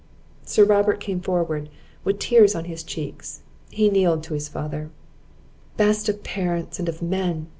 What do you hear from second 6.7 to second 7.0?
and